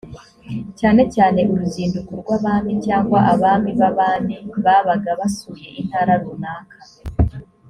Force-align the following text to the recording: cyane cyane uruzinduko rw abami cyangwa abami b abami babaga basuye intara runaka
cyane 0.79 1.01
cyane 1.15 1.39
uruzinduko 1.53 2.11
rw 2.21 2.29
abami 2.37 2.71
cyangwa 2.85 3.19
abami 3.33 3.69
b 3.79 3.81
abami 3.89 4.35
babaga 4.65 5.11
basuye 5.19 5.67
intara 5.81 6.13
runaka 6.23 6.77